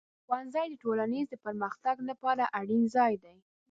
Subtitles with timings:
[0.25, 3.35] ښوونځی د ټولنیز پرمختګ لپاره اړین ځای دی.